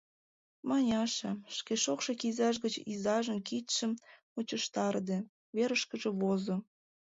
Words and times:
Маняша, 0.67 1.31
шке 1.57 1.73
шокшо 1.83 2.11
кизаж 2.21 2.55
гыч 2.63 2.75
изажын 2.91 3.39
кидшым 3.47 3.91
мучыштарыде, 4.33 5.17
верышкыже 5.55 6.09
возо. 6.21 6.55